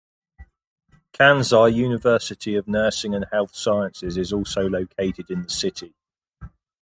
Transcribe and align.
Kansai 1.13 1.75
University 1.75 2.55
of 2.55 2.67
Nursing 2.67 3.13
and 3.13 3.25
Health 3.31 3.53
Sciences 3.53 4.17
is 4.17 4.33
also 4.33 4.67
located 4.67 5.29
in 5.29 5.43
the 5.43 5.49
city. 5.51 5.93